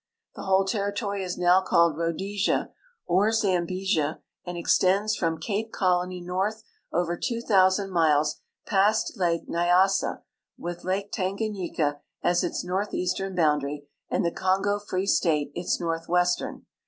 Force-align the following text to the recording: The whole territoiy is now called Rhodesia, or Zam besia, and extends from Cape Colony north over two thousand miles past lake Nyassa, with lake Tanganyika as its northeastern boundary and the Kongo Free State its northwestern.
The 0.33 0.41
whole 0.45 0.65
territoiy 0.65 1.23
is 1.23 1.37
now 1.37 1.61
called 1.61 1.95
Rhodesia, 1.95 2.71
or 3.05 3.31
Zam 3.31 3.67
besia, 3.67 4.19
and 4.43 4.57
extends 4.57 5.15
from 5.15 5.37
Cape 5.39 5.71
Colony 5.71 6.21
north 6.21 6.63
over 6.91 7.15
two 7.15 7.39
thousand 7.39 7.91
miles 7.91 8.37
past 8.65 9.13
lake 9.15 9.47
Nyassa, 9.47 10.23
with 10.57 10.83
lake 10.83 11.11
Tanganyika 11.11 11.99
as 12.23 12.43
its 12.43 12.63
northeastern 12.63 13.35
boundary 13.35 13.85
and 14.09 14.25
the 14.25 14.31
Kongo 14.33 14.79
Free 14.79 15.05
State 15.05 15.51
its 15.53 15.79
northwestern. 15.79 16.65